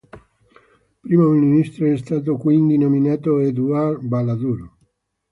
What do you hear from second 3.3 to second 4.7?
Édouard Balladur.